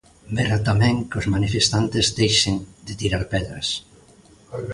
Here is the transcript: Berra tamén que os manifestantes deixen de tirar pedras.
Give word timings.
Berra 0.35 0.57
tamén 0.69 0.95
que 1.09 1.17
os 1.21 1.29
manifestantes 1.35 2.05
deixen 2.21 2.55
de 2.85 2.93
tirar 3.01 3.23
pedras. 3.33 3.67